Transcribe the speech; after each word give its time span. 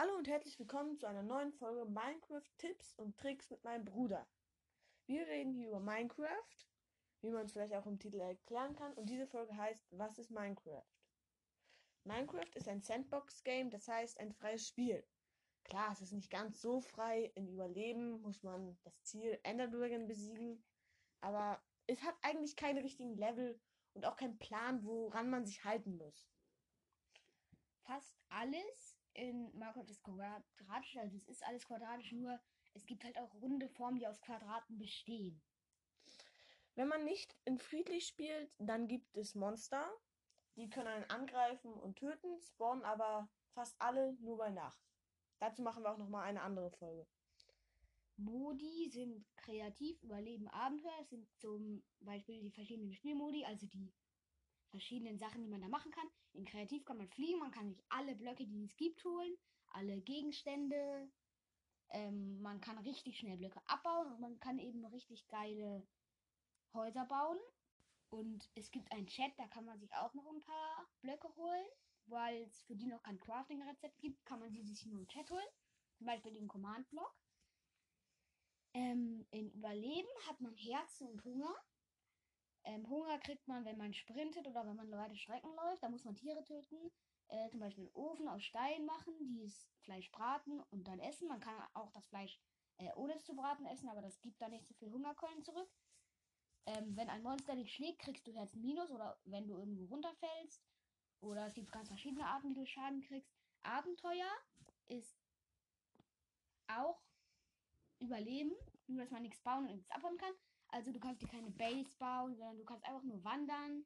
Hallo 0.00 0.16
und 0.16 0.28
herzlich 0.28 0.58
willkommen 0.58 0.96
zu 0.96 1.06
einer 1.06 1.22
neuen 1.22 1.52
Folge 1.52 1.84
Minecraft 1.84 2.48
Tipps 2.56 2.94
und 2.94 3.18
Tricks 3.18 3.50
mit 3.50 3.62
meinem 3.64 3.84
Bruder. 3.84 4.26
Wir 5.04 5.26
reden 5.26 5.52
hier 5.52 5.68
über 5.68 5.78
Minecraft, 5.78 6.56
wie 7.20 7.28
man 7.28 7.44
es 7.44 7.52
vielleicht 7.52 7.74
auch 7.74 7.84
im 7.84 7.98
Titel 7.98 8.18
erklären 8.18 8.74
kann, 8.74 8.94
und 8.94 9.10
diese 9.10 9.26
Folge 9.26 9.54
heißt 9.54 9.84
Was 9.90 10.18
ist 10.18 10.30
Minecraft? 10.30 10.86
Minecraft 12.04 12.48
ist 12.54 12.66
ein 12.66 12.80
Sandbox-Game, 12.80 13.68
das 13.68 13.88
heißt 13.88 14.18
ein 14.20 14.32
freies 14.32 14.66
Spiel. 14.66 15.06
Klar, 15.64 15.92
es 15.92 16.00
ist 16.00 16.12
nicht 16.12 16.30
ganz 16.30 16.62
so 16.62 16.80
frei. 16.80 17.30
Im 17.34 17.48
Überleben 17.48 18.22
muss 18.22 18.42
man 18.42 18.78
das 18.84 19.02
Ziel 19.02 19.38
Ender 19.42 19.68
Dragon 19.68 20.06
besiegen, 20.06 20.64
aber 21.20 21.62
es 21.86 22.02
hat 22.02 22.16
eigentlich 22.22 22.56
keine 22.56 22.82
richtigen 22.82 23.18
Level 23.18 23.60
und 23.92 24.06
auch 24.06 24.16
keinen 24.16 24.38
Plan, 24.38 24.82
woran 24.82 25.28
man 25.28 25.44
sich 25.44 25.62
halten 25.62 25.98
muss. 25.98 26.32
Fast 27.82 28.18
alles 28.30 28.99
in 29.14 29.50
Minecraft 29.56 29.88
ist 29.88 30.02
quadratisch, 30.02 30.96
also 30.96 31.16
es 31.16 31.28
ist 31.28 31.44
alles 31.44 31.66
quadratisch, 31.66 32.12
nur 32.12 32.40
es 32.74 32.86
gibt 32.86 33.04
halt 33.04 33.18
auch 33.18 33.34
runde 33.34 33.68
Formen, 33.68 33.98
die 33.98 34.06
aus 34.06 34.20
Quadraten 34.20 34.78
bestehen. 34.78 35.40
Wenn 36.74 36.88
man 36.88 37.04
nicht 37.04 37.36
in 37.44 37.58
friedlich 37.58 38.06
spielt, 38.06 38.50
dann 38.58 38.86
gibt 38.86 39.16
es 39.16 39.34
Monster. 39.34 39.90
Die 40.56 40.68
können 40.68 40.88
einen 40.88 41.10
angreifen 41.10 41.72
und 41.72 41.98
töten, 41.98 42.40
spawnen 42.40 42.84
aber 42.84 43.28
fast 43.52 43.80
alle 43.80 44.14
nur 44.20 44.38
bei 44.38 44.50
Nacht. 44.50 44.80
Dazu 45.38 45.62
machen 45.62 45.82
wir 45.82 45.92
auch 45.92 45.98
nochmal 45.98 46.24
eine 46.24 46.42
andere 46.42 46.70
Folge. 46.70 47.06
Modi 48.16 48.90
sind 48.90 49.24
kreativ, 49.36 50.02
Überleben, 50.02 50.48
Abenteuer. 50.48 50.98
Es 51.00 51.08
sind 51.10 51.26
zum 51.38 51.82
Beispiel 52.00 52.42
die 52.42 52.50
verschiedenen 52.50 52.92
Spielmodi, 52.92 53.44
also 53.44 53.66
die 53.66 53.92
verschiedenen 54.70 55.18
Sachen, 55.18 55.42
die 55.42 55.48
man 55.48 55.60
da 55.60 55.68
machen 55.68 55.90
kann. 55.90 56.08
In 56.32 56.44
Kreativ 56.44 56.84
kann 56.84 56.98
man 56.98 57.08
fliegen, 57.08 57.38
man 57.38 57.50
kann 57.50 57.68
sich 57.68 57.82
alle 57.88 58.14
Blöcke, 58.14 58.46
die 58.46 58.64
es 58.64 58.76
gibt, 58.76 59.04
holen, 59.04 59.36
alle 59.68 60.00
Gegenstände. 60.00 61.10
Ähm, 61.90 62.40
man 62.40 62.60
kann 62.60 62.78
richtig 62.78 63.18
schnell 63.18 63.36
Blöcke 63.36 63.60
abbauen 63.66 64.12
und 64.12 64.20
man 64.20 64.38
kann 64.40 64.58
eben 64.58 64.84
richtig 64.86 65.26
geile 65.28 65.86
Häuser 66.72 67.04
bauen. 67.04 67.38
Und 68.10 68.48
es 68.54 68.70
gibt 68.70 68.90
einen 68.92 69.06
Chat, 69.06 69.32
da 69.38 69.46
kann 69.46 69.64
man 69.64 69.78
sich 69.78 69.92
auch 69.94 70.14
noch 70.14 70.26
ein 70.26 70.42
paar 70.42 70.88
Blöcke 71.00 71.34
holen. 71.36 71.66
Weil 72.06 72.42
es 72.42 72.62
für 72.62 72.74
die 72.74 72.86
noch 72.86 73.02
kein 73.02 73.20
Crafting-Rezept 73.20 74.00
gibt, 74.00 74.24
kann 74.24 74.40
man 74.40 74.50
sie 74.50 74.62
sich 74.62 74.84
nur 74.86 74.98
im 74.98 75.06
Chat 75.06 75.30
holen. 75.30 75.46
Zum 75.96 76.06
Beispiel 76.06 76.32
den 76.32 76.48
Command-Block. 76.48 77.14
Ähm, 78.74 79.26
in 79.30 79.50
Überleben 79.52 80.08
hat 80.26 80.40
man 80.40 80.54
Herzen 80.54 81.08
und 81.08 81.24
Hunger. 81.24 81.54
Ähm, 82.64 82.88
Hunger 82.88 83.18
kriegt 83.18 83.48
man, 83.48 83.64
wenn 83.64 83.78
man 83.78 83.94
sprintet 83.94 84.46
oder 84.46 84.66
wenn 84.66 84.76
man 84.76 84.90
weite 84.90 85.16
Strecken 85.16 85.54
läuft. 85.54 85.82
Da 85.82 85.88
muss 85.88 86.04
man 86.04 86.16
Tiere 86.16 86.44
töten. 86.44 86.90
Äh, 87.28 87.48
zum 87.48 87.60
Beispiel 87.60 87.84
einen 87.84 87.94
Ofen 87.94 88.28
aus 88.28 88.42
Stein 88.42 88.84
machen, 88.84 89.14
die 89.18 89.40
das 89.42 89.68
Fleisch 89.82 90.10
braten 90.10 90.60
und 90.70 90.86
dann 90.88 90.98
essen. 90.98 91.28
Man 91.28 91.40
kann 91.40 91.54
auch 91.74 91.90
das 91.92 92.06
Fleisch 92.08 92.40
äh, 92.80 92.92
ohne 92.96 93.14
es 93.14 93.24
zu 93.24 93.34
braten 93.34 93.66
essen, 93.66 93.88
aber 93.88 94.00
das 94.00 94.20
gibt 94.20 94.40
da 94.40 94.48
nicht 94.48 94.66
so 94.66 94.74
viel 94.74 94.90
Hungerkeulen 94.90 95.42
zurück. 95.42 95.70
Ähm, 96.66 96.96
wenn 96.96 97.08
ein 97.08 97.22
Monster 97.22 97.54
dich 97.54 97.72
schlägt, 97.72 98.00
kriegst 98.00 98.26
du 98.26 98.32
Herz 98.34 98.54
Minus 98.54 98.90
oder 98.90 99.18
wenn 99.24 99.46
du 99.46 99.56
irgendwo 99.56 99.86
runterfällst. 99.86 100.62
Oder 101.20 101.46
es 101.46 101.54
gibt 101.54 101.70
ganz 101.72 101.88
verschiedene 101.88 102.26
Arten, 102.26 102.50
wie 102.50 102.54
du 102.54 102.66
Schaden 102.66 103.02
kriegst. 103.02 103.30
Abenteuer 103.62 104.30
ist 104.88 105.18
auch 106.66 107.00
Überleben, 107.98 108.52
nur 108.86 109.02
dass 109.02 109.10
man 109.10 109.22
nichts 109.22 109.40
bauen 109.42 109.66
und 109.66 109.74
nichts 109.74 109.90
abbauen 109.90 110.16
kann. 110.16 110.32
Also 110.72 110.92
du 110.92 111.00
kannst 111.00 111.22
dir 111.22 111.28
keine 111.28 111.50
Base 111.50 111.96
bauen, 111.98 112.36
sondern 112.36 112.58
du 112.58 112.64
kannst 112.64 112.84
einfach 112.84 113.02
nur 113.02 113.22
wandern, 113.24 113.84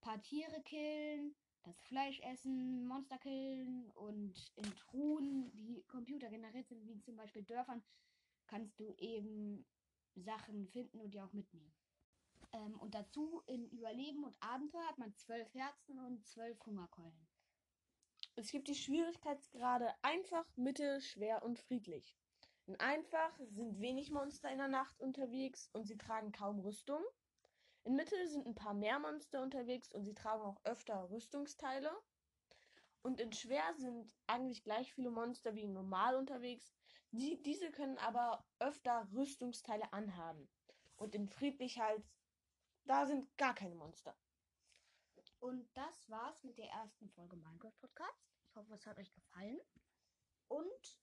paar 0.00 0.22
Tiere 0.22 0.62
killen, 0.62 1.34
das 1.62 1.78
Fleisch 1.82 2.20
essen, 2.20 2.86
Monster 2.86 3.18
killen 3.18 3.90
und 3.90 4.52
in 4.56 4.76
Truhen, 4.76 5.52
die 5.54 5.82
Computer 5.88 6.28
generiert 6.30 6.68
sind, 6.68 6.86
wie 6.86 7.00
zum 7.00 7.16
Beispiel 7.16 7.42
Dörfern, 7.42 7.82
kannst 8.46 8.78
du 8.80 8.94
eben 8.98 9.66
Sachen 10.14 10.68
finden 10.68 11.00
und 11.00 11.12
die 11.12 11.20
auch 11.20 11.32
mitnehmen. 11.32 11.72
Ähm, 12.52 12.78
und 12.80 12.94
dazu 12.94 13.42
in 13.46 13.68
Überleben 13.70 14.24
und 14.24 14.36
Abenteuer 14.42 14.86
hat 14.86 14.98
man 14.98 15.14
zwölf 15.14 15.52
Herzen 15.54 15.98
und 15.98 16.26
zwölf 16.26 16.58
Hungerkeulen. 16.64 17.28
Es 18.36 18.50
gibt 18.50 18.68
die 18.68 18.74
Schwierigkeitsgrade 18.74 19.92
einfach, 20.02 20.46
mittel, 20.56 21.00
schwer 21.00 21.42
und 21.42 21.58
friedlich. 21.58 22.16
In 22.70 22.78
einfach 22.78 23.36
sind 23.48 23.80
wenig 23.80 24.12
Monster 24.12 24.48
in 24.48 24.58
der 24.58 24.68
Nacht 24.68 25.00
unterwegs 25.00 25.68
und 25.72 25.88
sie 25.88 25.98
tragen 25.98 26.30
kaum 26.30 26.60
Rüstung. 26.60 27.02
In 27.82 27.96
Mittel 27.96 28.28
sind 28.28 28.46
ein 28.46 28.54
paar 28.54 28.74
mehr 28.74 29.00
Monster 29.00 29.42
unterwegs 29.42 29.90
und 29.90 30.04
sie 30.04 30.14
tragen 30.14 30.44
auch 30.44 30.60
öfter 30.62 31.10
Rüstungsteile. 31.10 31.90
Und 33.02 33.20
in 33.20 33.32
schwer 33.32 33.74
sind 33.74 34.14
eigentlich 34.28 34.62
gleich 34.62 34.94
viele 34.94 35.10
Monster 35.10 35.56
wie 35.56 35.66
normal 35.66 36.14
unterwegs. 36.14 36.72
Die, 37.10 37.42
diese 37.42 37.72
können 37.72 37.98
aber 37.98 38.46
öfter 38.60 39.08
Rüstungsteile 39.14 39.92
anhaben. 39.92 40.48
Und 40.94 41.16
in 41.16 41.28
friedlich 41.28 41.80
halt, 41.80 42.08
da 42.84 43.04
sind 43.04 43.36
gar 43.36 43.56
keine 43.56 43.74
Monster. 43.74 44.16
Und 45.40 45.68
das 45.74 46.08
war's 46.08 46.44
mit 46.44 46.56
der 46.56 46.70
ersten 46.70 47.08
Folge 47.08 47.34
Minecraft 47.34 47.80
Podcast. 47.80 48.30
Ich 48.44 48.54
hoffe, 48.54 48.74
es 48.74 48.86
hat 48.86 49.00
euch 49.00 49.12
gefallen. 49.12 49.58
Und 50.46 51.00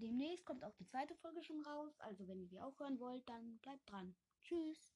Demnächst 0.00 0.46
kommt 0.46 0.64
auch 0.64 0.74
die 0.74 0.86
zweite 0.86 1.14
Folge 1.16 1.42
schon 1.42 1.60
raus. 1.60 1.98
Also 2.00 2.28
wenn 2.28 2.40
ihr 2.40 2.48
die 2.48 2.60
auch 2.60 2.78
hören 2.78 3.00
wollt, 3.00 3.28
dann 3.28 3.58
bleibt 3.58 3.90
dran. 3.90 4.14
Tschüss. 4.42 4.94